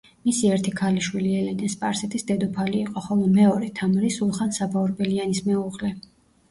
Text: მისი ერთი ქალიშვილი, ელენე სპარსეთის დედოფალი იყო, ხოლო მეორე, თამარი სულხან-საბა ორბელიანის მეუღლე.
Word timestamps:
მისი 0.27 0.47
ერთი 0.53 0.71
ქალიშვილი, 0.79 1.33
ელენე 1.41 1.69
სპარსეთის 1.75 2.25
დედოფალი 2.31 2.81
იყო, 2.87 3.05
ხოლო 3.09 3.31
მეორე, 3.37 3.73
თამარი 3.83 4.11
სულხან-საბა 4.19 4.85
ორბელიანის 4.89 5.49
მეუღლე. 5.53 5.95